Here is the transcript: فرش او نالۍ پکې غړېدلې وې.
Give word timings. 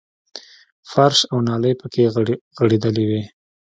فرش 0.91 1.19
او 1.31 1.37
نالۍ 1.47 1.73
پکې 1.79 2.03
غړېدلې 2.59 3.03
وې. 3.09 3.21